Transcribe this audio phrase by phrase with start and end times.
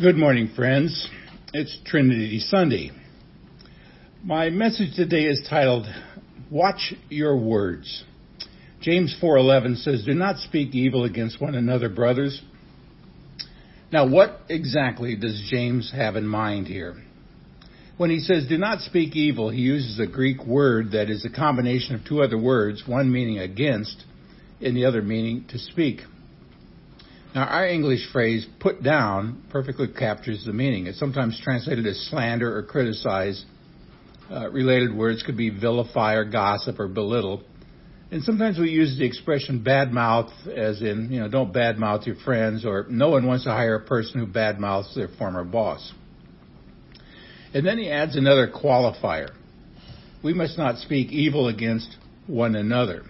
[0.00, 1.10] Good morning, friends.
[1.52, 2.90] It's Trinity Sunday.
[4.24, 5.86] My message today is titled
[6.50, 8.04] Watch Your Words.
[8.80, 12.40] James 4:11 says, "Do not speak evil against one another, brothers."
[13.92, 16.96] Now, what exactly does James have in mind here?
[17.98, 21.30] When he says do not speak evil, he uses a Greek word that is a
[21.30, 24.06] combination of two other words, one meaning against
[24.62, 26.04] and the other meaning to speak.
[27.34, 30.86] Now, our English phrase put down perfectly captures the meaning.
[30.86, 33.44] It's sometimes translated as slander or criticize.
[34.28, 37.42] Uh, related words could be vilify or gossip or belittle.
[38.10, 42.04] And sometimes we use the expression bad mouth as in, you know, don't bad mouth
[42.04, 45.44] your friends or no one wants to hire a person who bad mouths their former
[45.44, 45.92] boss.
[47.54, 49.30] And then he adds another qualifier.
[50.24, 53.04] We must not speak evil against one another.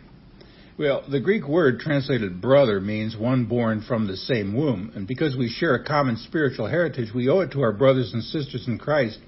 [0.81, 4.93] Well, the Greek word translated brother means one born from the same womb.
[4.95, 8.25] And because we share a common spiritual heritage, we owe it to our brothers and
[8.25, 9.19] sisters in Christ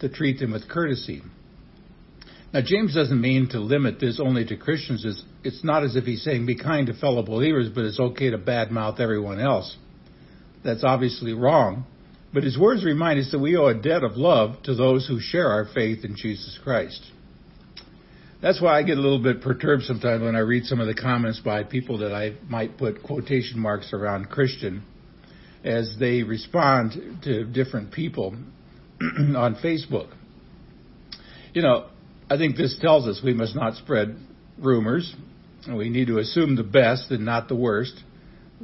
[0.00, 1.20] to treat them with courtesy.
[2.54, 5.04] Now, James doesn't mean to limit this only to Christians.
[5.44, 8.38] It's not as if he's saying be kind to fellow believers, but it's okay to
[8.38, 9.76] badmouth everyone else.
[10.64, 11.84] That's obviously wrong.
[12.32, 15.20] But his words remind us that we owe a debt of love to those who
[15.20, 17.12] share our faith in Jesus Christ.
[18.40, 20.94] That's why I get a little bit perturbed sometimes when I read some of the
[20.94, 24.84] comments by people that I might put quotation marks around Christian
[25.64, 28.36] as they respond to different people
[29.00, 30.08] on Facebook.
[31.52, 31.86] You know,
[32.30, 34.16] I think this tells us we must not spread
[34.56, 35.12] rumors.
[35.68, 37.94] We need to assume the best and not the worst.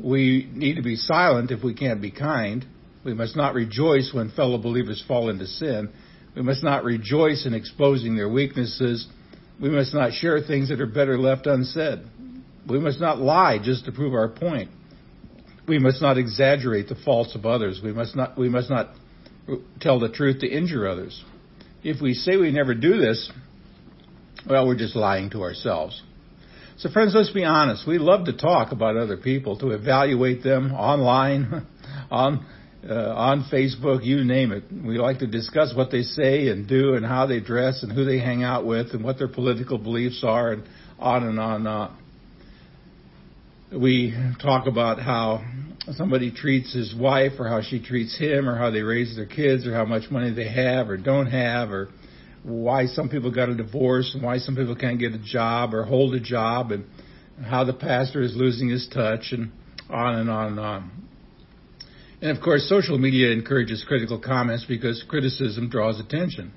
[0.00, 2.64] We need to be silent if we can't be kind.
[3.04, 5.90] We must not rejoice when fellow believers fall into sin.
[6.36, 9.08] We must not rejoice in exposing their weaknesses
[9.60, 12.00] we must not share things that are better left unsaid.
[12.68, 14.70] We must not lie just to prove our point.
[15.66, 17.80] We must not exaggerate the faults of others.
[17.82, 18.90] We must not, we must not
[19.80, 21.22] tell the truth to injure others.
[21.82, 23.30] If we say we never do this,
[24.48, 26.02] well, we're just lying to ourselves.
[26.76, 27.86] So friends, let's be honest.
[27.86, 31.66] We love to talk about other people, to evaluate them online,
[32.10, 32.44] on
[32.88, 34.64] uh, on Facebook, you name it.
[34.70, 38.04] We like to discuss what they say and do and how they dress and who
[38.04, 40.64] they hang out with and what their political beliefs are and
[40.98, 41.98] on and on and on.
[43.72, 45.44] We talk about how
[45.92, 49.66] somebody treats his wife or how she treats him or how they raise their kids
[49.66, 51.88] or how much money they have or don't have or
[52.42, 55.84] why some people got a divorce and why some people can't get a job or
[55.84, 56.84] hold a job and
[57.44, 59.50] how the pastor is losing his touch and
[59.90, 61.03] on and on and on.
[62.24, 66.54] And of course, social media encourages critical comments because criticism draws attention.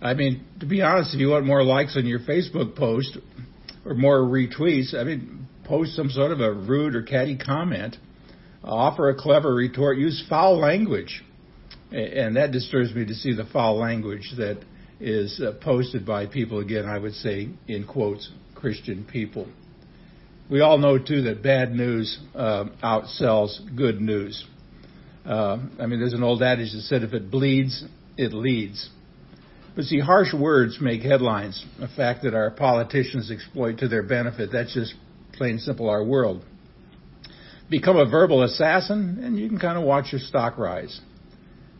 [0.00, 3.18] I mean, to be honest, if you want more likes on your Facebook post
[3.84, 7.98] or more retweets, I mean, post some sort of a rude or catty comment,
[8.64, 11.22] offer a clever retort, use foul language.
[11.90, 14.64] And that disturbs me to see the foul language that
[14.98, 19.48] is uh, posted by people, again, I would say, in quotes, Christian people.
[20.48, 24.46] We all know, too, that bad news uh, outsells good news.
[25.24, 27.84] Uh, I mean, there's an old adage that said, if it bleeds,
[28.16, 28.90] it leads.
[29.74, 34.50] But see, harsh words make headlines, a fact that our politicians exploit to their benefit.
[34.52, 34.94] That's just
[35.32, 36.44] plain simple our world.
[37.70, 41.00] Become a verbal assassin, and you can kind of watch your stock rise.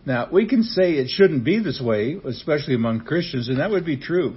[0.06, 3.84] Now, we can say it shouldn't be this way, especially among Christians, and that would
[3.84, 4.36] be true.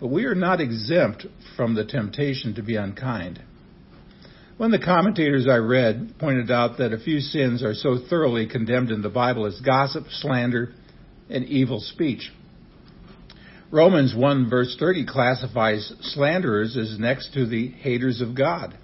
[0.00, 1.26] But we are not exempt
[1.56, 3.42] from the temptation to be unkind.
[4.62, 8.46] One of the commentators I read pointed out that a few sins are so thoroughly
[8.46, 10.72] condemned in the Bible as gossip, slander,
[11.28, 12.30] and evil speech.
[13.72, 18.78] Romans 1 verse 30 classifies slanderers as next to the haters of God.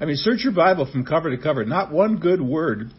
[0.00, 1.64] I mean, search your Bible from cover to cover.
[1.64, 2.90] Not one good word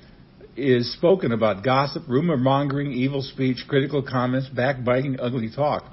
[0.55, 5.83] is spoken about gossip, rumor mongering, evil speech, critical comments, backbiting, ugly talk.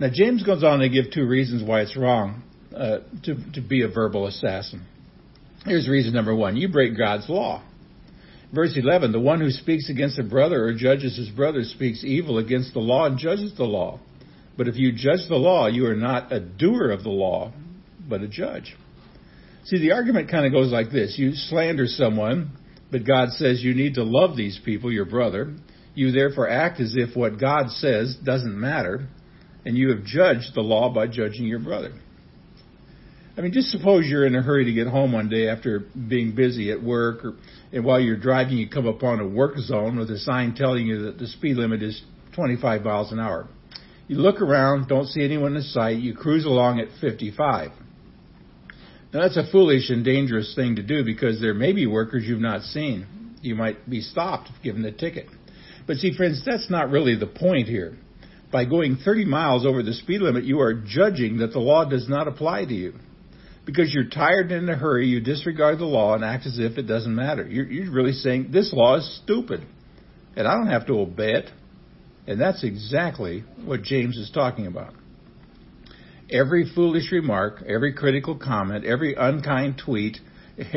[0.00, 2.42] Now, James goes on to give two reasons why it's wrong
[2.76, 4.84] uh, to, to be a verbal assassin.
[5.64, 7.62] Here's reason number one you break God's law.
[8.52, 12.38] Verse 11 The one who speaks against a brother or judges his brother speaks evil
[12.38, 14.00] against the law and judges the law.
[14.56, 17.52] But if you judge the law, you are not a doer of the law,
[18.08, 18.74] but a judge.
[19.64, 22.52] See, the argument kind of goes like this You slander someone,
[22.90, 25.54] but God says you need to love these people, your brother.
[25.94, 29.08] You therefore act as if what God says doesn't matter,
[29.64, 31.92] and you have judged the law by judging your brother.
[33.36, 36.34] I mean, just suppose you're in a hurry to get home one day after being
[36.34, 37.34] busy at work, or,
[37.70, 41.02] and while you're driving, you come upon a work zone with a sign telling you
[41.02, 42.02] that the speed limit is
[42.34, 43.46] 25 miles an hour.
[44.08, 47.72] You look around, don't see anyone in sight, you cruise along at 55.
[49.12, 52.40] Now that's a foolish and dangerous thing to do because there may be workers you've
[52.40, 53.34] not seen.
[53.42, 55.26] You might be stopped, given the ticket.
[55.86, 57.96] But see, friends, that's not really the point here.
[58.50, 62.08] By going 30 miles over the speed limit, you are judging that the law does
[62.08, 62.94] not apply to you.
[63.66, 66.78] Because you're tired and in a hurry, you disregard the law and act as if
[66.78, 67.46] it doesn't matter.
[67.46, 69.66] You're, you're really saying, this law is stupid,
[70.36, 71.50] and I don't have to obey it.
[72.28, 74.94] And that's exactly what James is talking about.
[76.30, 80.18] Every foolish remark, every critical comment, every unkind tweet,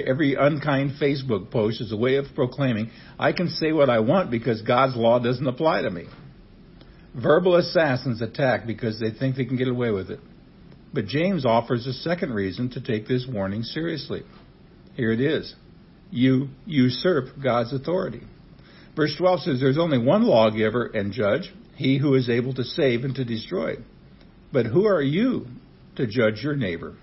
[0.07, 4.31] every unkind Facebook post is a way of proclaiming, I can say what I want
[4.31, 6.05] because God's law doesn't apply to me.
[7.15, 10.19] Verbal assassins attack because they think they can get away with it.
[10.93, 14.23] But James offers a second reason to take this warning seriously.
[14.95, 15.53] Here it is.
[16.11, 18.21] You usurp God's authority.
[18.95, 23.03] Verse 12 says, There's only one lawgiver and judge, he who is able to save
[23.03, 23.75] and to destroy.
[24.51, 25.45] But who are you
[25.95, 26.95] to judge your neighbor?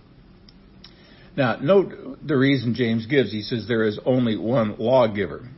[1.36, 3.30] Now, note the reason James gives.
[3.30, 5.48] He says there is only one lawgiver.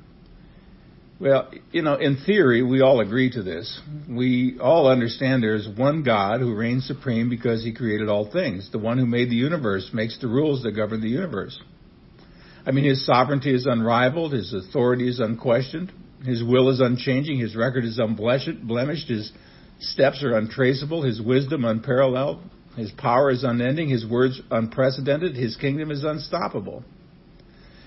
[1.20, 3.80] Well, you know, in theory, we all agree to this.
[4.08, 8.70] We all understand there is one God who reigns supreme because he created all things.
[8.70, 11.58] The one who made the universe makes the rules that govern the universe.
[12.64, 15.90] I mean, his sovereignty is unrivaled, his authority is unquestioned,
[16.24, 19.32] his will is unchanging, his record is unblemished, his
[19.80, 22.42] steps are untraceable, his wisdom unparalleled,
[22.76, 26.84] his power is unending, his words unprecedented, his kingdom is unstoppable.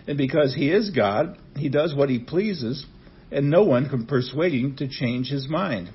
[0.08, 2.86] And because he is God, he does what he pleases,
[3.32, 5.90] and no one can persuade him to change his mind.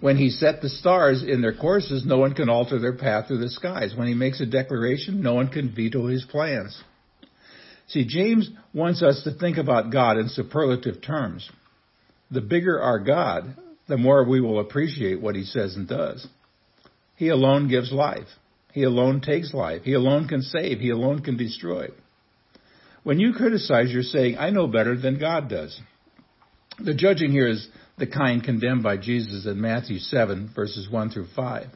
[0.00, 3.38] When he set the stars in their courses, no one can alter their path through
[3.38, 3.94] the skies.
[3.96, 6.80] When he makes a declaration, no one can veto his plans.
[7.88, 11.50] See, James wants us to think about God in superlative terms.
[12.30, 13.56] The bigger our God,
[13.88, 16.26] the more we will appreciate what he says and does.
[17.16, 18.28] He alone gives life.
[18.72, 19.82] He alone takes life.
[19.82, 20.78] He alone can save.
[20.78, 21.88] He alone can destroy.
[23.02, 25.80] When you criticize, you're saying, I know better than God does.
[26.80, 31.26] The judging here is the kind condemned by Jesus in Matthew 7, verses 1 through
[31.34, 31.66] 5.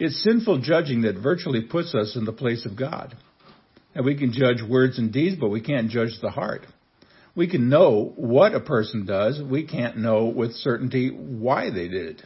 [0.00, 3.16] It's sinful judging that virtually puts us in the place of God.
[3.94, 6.66] And we can judge words and deeds, but we can't judge the heart.
[7.36, 12.06] We can know what a person does, we can't know with certainty why they did
[12.18, 12.22] it.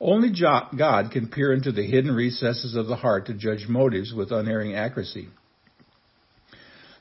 [0.00, 4.32] Only God can peer into the hidden recesses of the heart to judge motives with
[4.32, 5.28] unerring accuracy.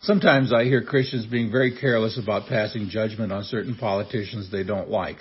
[0.01, 4.89] Sometimes I hear Christians being very careless about passing judgment on certain politicians they don't
[4.89, 5.17] like.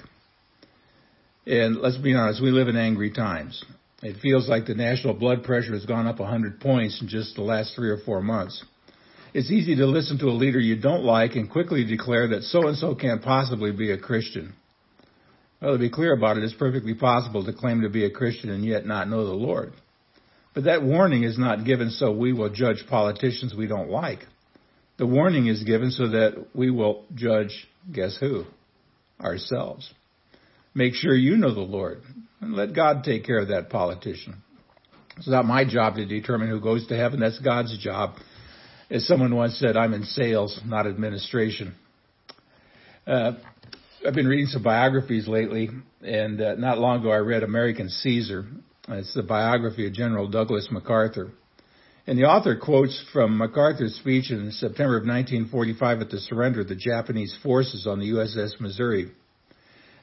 [1.47, 3.65] And let's be honest, we live in angry times.
[4.03, 7.43] It feels like the national blood pressure has gone up 100 points in just the
[7.43, 8.63] last three or four months.
[9.33, 12.69] It's easy to listen to a leader you don't like and quickly declare that so
[12.69, 14.55] and so can't possibly be a Christian.
[15.61, 18.51] Well, to be clear about it, it's perfectly possible to claim to be a Christian
[18.51, 19.73] and yet not know the Lord.
[20.55, 24.21] But that warning is not given so we will judge politicians we don't like.
[24.99, 28.45] The warning is given so that we will judge, guess who?
[29.21, 29.93] Ourselves.
[30.75, 32.03] Make sure you know the Lord
[32.41, 34.43] and let God take care of that politician.
[35.17, 37.21] It's not my job to determine who goes to heaven.
[37.21, 38.17] That's God's job.
[38.91, 41.75] As someone once said, I'm in sales, not administration.
[43.07, 43.33] Uh,
[44.07, 45.71] I've been reading some biographies lately,
[46.03, 48.45] and uh, not long ago I read American Caesar.
[48.89, 51.31] It's the biography of General Douglas MacArthur.
[52.07, 56.69] And the author quotes from MacArthur's speech in September of 1945 at the surrender of
[56.69, 59.11] the Japanese forces on the USS Missouri.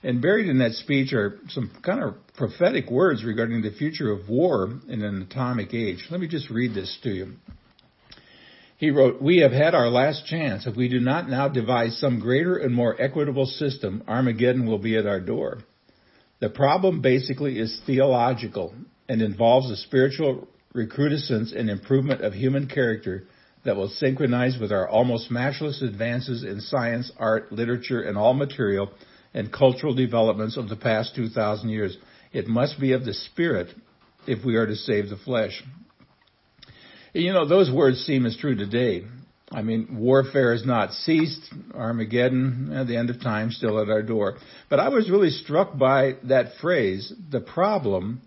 [0.04, 4.28] And buried in that speech are some kind of prophetic words regarding the future of
[4.28, 6.06] war in an atomic age.
[6.12, 7.34] Let me just read this to you.
[8.78, 10.68] He wrote, We have had our last chance.
[10.68, 14.98] If we do not now devise some greater and more equitable system, Armageddon will be
[14.98, 15.60] at our door.
[16.42, 18.74] The problem basically is theological
[19.08, 23.24] and involves a spiritual recrudescence and improvement of human character
[23.66, 28.92] that will synchronize with our almost matchless advances in science, art, literature, and all material
[29.34, 31.98] and cultural developments of the past 2,000 years.
[32.32, 33.70] It must be of the Spirit
[34.28, 35.64] if we are to save the flesh.
[37.14, 39.06] You know, those words seem as true today.
[39.52, 41.42] I mean, warfare has not ceased.
[41.76, 44.38] Armageddon, at the end of time, still at our door.
[44.70, 47.14] But I was really struck by that phrase.
[47.30, 48.22] The problem,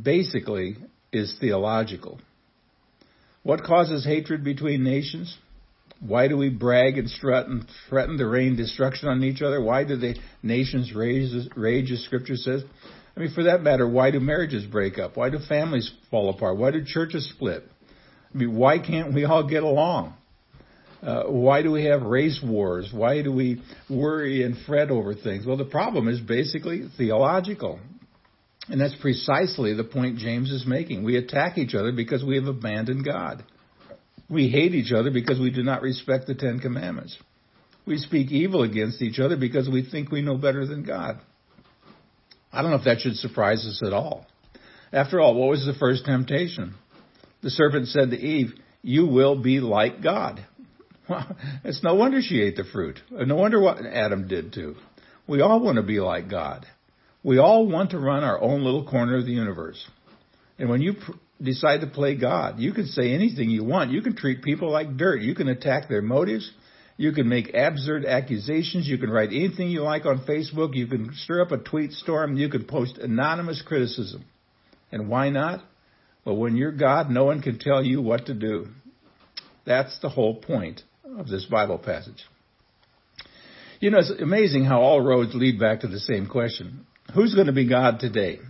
[0.00, 0.76] basically,
[1.16, 2.20] is theological.
[3.42, 5.36] What causes hatred between nations?
[6.00, 9.62] Why do we brag and strut and threaten to rain destruction on each other?
[9.62, 12.62] Why do the nations rage, rage, as Scripture says?
[13.16, 15.16] I mean, for that matter, why do marriages break up?
[15.16, 16.58] Why do families fall apart?
[16.58, 17.64] Why do churches split?
[18.34, 20.14] I mean, why can't we all get along?
[21.02, 22.90] Uh, why do we have race wars?
[22.92, 25.46] Why do we worry and fret over things?
[25.46, 27.80] Well, the problem is basically theological.
[28.68, 31.04] And that's precisely the point James is making.
[31.04, 33.44] We attack each other because we have abandoned God.
[34.28, 37.16] We hate each other because we do not respect the Ten Commandments.
[37.86, 41.20] We speak evil against each other because we think we know better than God.
[42.52, 44.26] I don't know if that should surprise us at all.
[44.92, 46.74] After all, what was the first temptation?
[47.42, 50.44] The serpent said to Eve, You will be like God.
[51.08, 52.98] Well, it's no wonder she ate the fruit.
[53.12, 54.74] No wonder what Adam did too.
[55.28, 56.66] We all want to be like God.
[57.26, 59.84] We all want to run our own little corner of the universe.
[60.60, 61.10] And when you pr-
[61.42, 63.90] decide to play God, you can say anything you want.
[63.90, 65.22] You can treat people like dirt.
[65.22, 66.48] You can attack their motives.
[66.96, 68.86] You can make absurd accusations.
[68.86, 70.76] You can write anything you like on Facebook.
[70.76, 72.36] You can stir up a tweet storm.
[72.36, 74.24] You can post anonymous criticism.
[74.92, 75.64] And why not?
[76.24, 78.68] Well, when you're God, no one can tell you what to do.
[79.64, 80.82] That's the whole point
[81.18, 82.24] of this Bible passage.
[83.80, 86.86] You know, it's amazing how all roads lead back to the same question.
[87.14, 88.40] Who's going to be God today?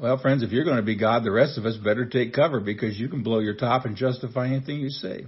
[0.00, 2.60] Well, friends, if you're going to be God, the rest of us better take cover
[2.60, 5.24] because you can blow your top and justify anything you say.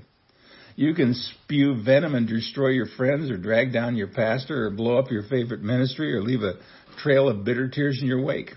[0.76, 4.98] You can spew venom and destroy your friends or drag down your pastor or blow
[4.98, 6.54] up your favorite ministry or leave a
[6.98, 8.52] trail of bitter tears in your wake.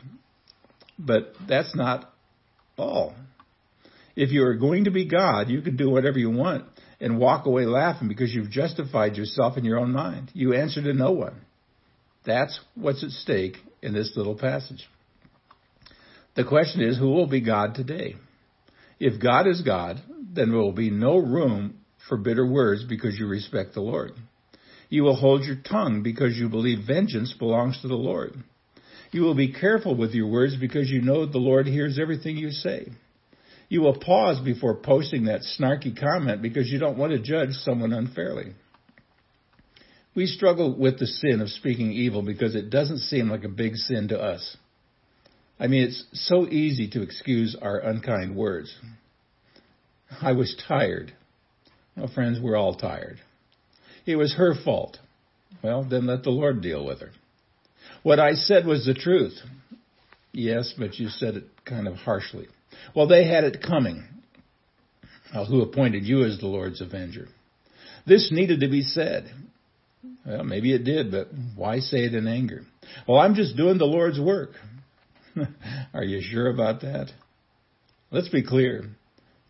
[0.99, 2.13] But that's not
[2.77, 3.15] all.
[4.15, 6.65] If you are going to be God, you can do whatever you want
[6.99, 10.31] and walk away laughing because you've justified yourself in your own mind.
[10.33, 11.41] You answer to no one.
[12.25, 14.87] That's what's at stake in this little passage.
[16.35, 18.15] The question is, who will be God today?
[18.99, 20.01] If God is God,
[20.33, 24.11] then there will be no room for bitter words because you respect the Lord.
[24.89, 28.33] You will hold your tongue because you believe vengeance belongs to the Lord.
[29.11, 32.51] You will be careful with your words because you know the Lord hears everything you
[32.51, 32.91] say.
[33.67, 37.93] You will pause before posting that snarky comment because you don't want to judge someone
[37.93, 38.53] unfairly.
[40.13, 43.75] We struggle with the sin of speaking evil because it doesn't seem like a big
[43.75, 44.57] sin to us.
[45.59, 48.75] I mean, it's so easy to excuse our unkind words.
[50.21, 51.13] I was tired.
[51.95, 53.19] Well, friends, we're all tired.
[54.05, 54.97] It was her fault.
[55.63, 57.11] Well, then let the Lord deal with her.
[58.03, 59.37] What I said was the truth.
[60.33, 62.47] Yes, but you said it kind of harshly.
[62.95, 64.03] Well, they had it coming.
[65.33, 67.27] Well, who appointed you as the Lord's avenger?
[68.07, 69.31] This needed to be said.
[70.25, 72.61] Well, maybe it did, but why say it in anger?
[73.07, 74.51] Well, I'm just doing the Lord's work.
[75.93, 77.11] Are you sure about that?
[78.11, 78.83] Let's be clear.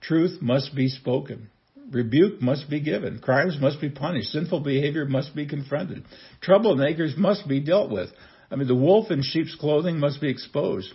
[0.01, 1.49] Truth must be spoken.
[1.91, 3.19] Rebuke must be given.
[3.19, 4.29] Crimes must be punished.
[4.29, 6.05] Sinful behavior must be confronted.
[6.41, 8.09] Troublemakers must be dealt with.
[8.49, 10.93] I mean, the wolf in sheep's clothing must be exposed.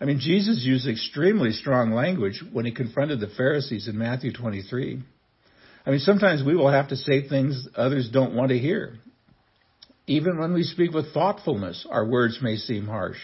[0.00, 5.02] I mean, Jesus used extremely strong language when he confronted the Pharisees in Matthew 23.
[5.86, 8.94] I mean, sometimes we will have to say things others don't want to hear.
[10.06, 13.18] Even when we speak with thoughtfulness, our words may seem harsh.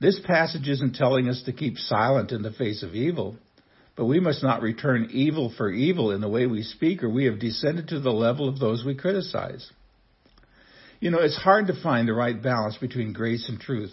[0.00, 3.36] This passage isn't telling us to keep silent in the face of evil,
[3.96, 7.26] but we must not return evil for evil in the way we speak, or we
[7.26, 9.70] have descended to the level of those we criticize.
[10.98, 13.92] You know, it's hard to find the right balance between grace and truth.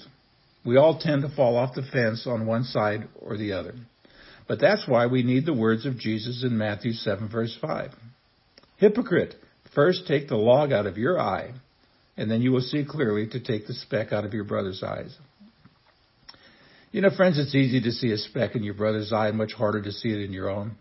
[0.66, 3.74] We all tend to fall off the fence on one side or the other.
[4.50, 7.92] But that's why we need the words of Jesus in Matthew 7 verse 5.
[8.78, 9.36] Hypocrite,
[9.76, 11.54] first take the log out of your eye,
[12.18, 15.16] and then you will see clearly to take the speck out of your brother's eyes.
[16.92, 19.84] You know, friends, it's easy to see a speck in your brother's eye, much harder
[19.84, 20.76] to see it in your own.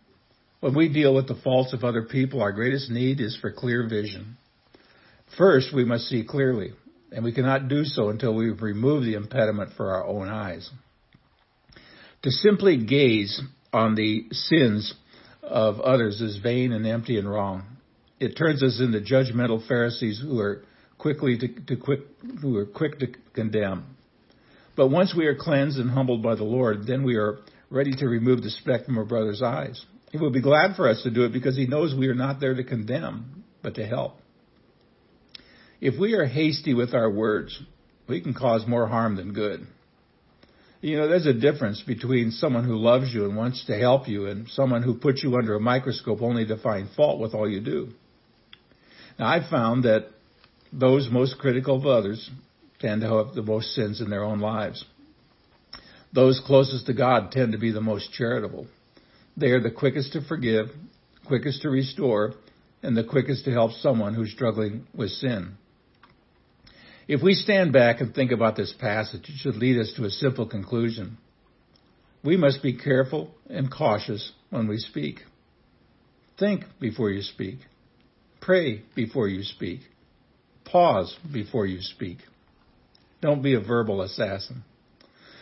[0.60, 3.86] When we deal with the faults of other people, our greatest need is for clear
[3.86, 4.38] vision.
[5.36, 6.72] First, we must see clearly
[7.12, 10.70] and we cannot do so until we've removed the impediment for our own eyes.
[12.22, 13.40] To simply gaze
[13.72, 14.94] on the sins
[15.42, 17.64] of others is vain and empty and wrong.
[18.20, 20.64] It turns us into judgmental Pharisees who are
[20.98, 22.00] quickly to, to quick,
[22.40, 23.96] who are quick to condemn.
[24.76, 27.38] But once we are cleansed and humbled by the Lord, then we are
[27.70, 29.84] ready to remove the speck from our brother's eyes.
[30.10, 32.40] He will be glad for us to do it because he knows we are not
[32.40, 34.18] there to condemn, but to help.
[35.80, 37.60] If we are hasty with our words,
[38.08, 39.66] we can cause more harm than good.
[40.80, 44.26] You know, there's a difference between someone who loves you and wants to help you
[44.26, 47.60] and someone who puts you under a microscope only to find fault with all you
[47.60, 47.88] do.
[49.18, 50.06] Now, I've found that
[50.72, 52.30] those most critical of others
[52.78, 54.84] tend to have the most sins in their own lives.
[56.12, 58.68] Those closest to God tend to be the most charitable.
[59.36, 60.66] They are the quickest to forgive,
[61.26, 62.34] quickest to restore,
[62.82, 65.56] and the quickest to help someone who's struggling with sin.
[67.08, 70.10] If we stand back and think about this passage, it should lead us to a
[70.10, 71.16] simple conclusion.
[72.22, 75.20] We must be careful and cautious when we speak.
[76.38, 77.60] Think before you speak.
[78.42, 79.80] Pray before you speak.
[80.66, 82.18] Pause before you speak.
[83.22, 84.62] Don't be a verbal assassin.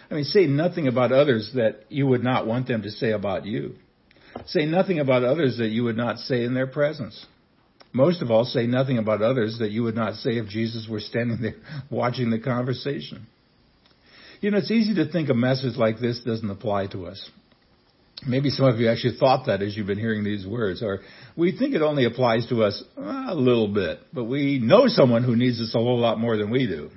[0.08, 3.44] I mean, say nothing about others that you would not want them to say about
[3.44, 3.74] you.
[4.46, 7.26] Say nothing about others that you would not say in their presence.
[7.96, 11.00] Most of all, say nothing about others that you would not say if Jesus were
[11.00, 11.54] standing there
[11.90, 13.26] watching the conversation.
[14.42, 17.30] You know, it's easy to think a message like this doesn't apply to us.
[18.26, 21.00] Maybe some of you actually thought that as you've been hearing these words, or
[21.36, 25.34] we think it only applies to us a little bit, but we know someone who
[25.34, 26.90] needs us a whole lot more than we do.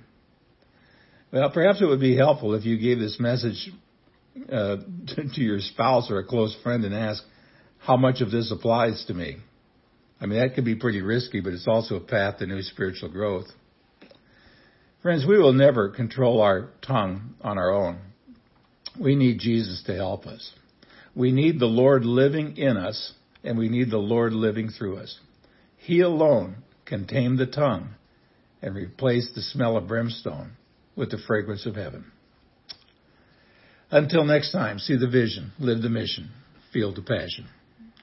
[1.31, 3.71] Well, perhaps it would be helpful if you gave this message
[4.51, 4.77] uh,
[5.15, 7.23] to your spouse or a close friend and asked,
[7.77, 9.37] how much of this applies to me?
[10.21, 13.09] I mean, that could be pretty risky, but it's also a path to new spiritual
[13.09, 13.47] growth.
[15.01, 17.99] Friends, we will never control our tongue on our own.
[18.99, 20.51] We need Jesus to help us.
[21.15, 25.17] We need the Lord living in us, and we need the Lord living through us.
[25.77, 27.91] He alone can tame the tongue
[28.61, 30.51] and replace the smell of brimstone
[30.97, 32.11] with the fragrance of heaven.
[33.89, 36.29] Until next time, see the vision, live the mission,
[36.73, 37.47] feel the passion.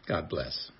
[0.08, 0.70] God bless.